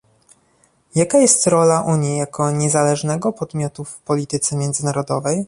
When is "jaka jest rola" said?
0.95-1.81